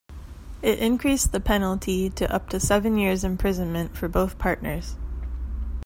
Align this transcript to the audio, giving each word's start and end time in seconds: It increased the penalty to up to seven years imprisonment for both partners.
It 0.63 0.79
increased 0.79 1.31
the 1.31 1.39
penalty 1.39 2.09
to 2.09 2.33
up 2.33 2.49
to 2.49 2.59
seven 2.59 2.97
years 2.97 3.23
imprisonment 3.23 3.95
for 3.95 4.07
both 4.07 4.39
partners. 4.39 4.95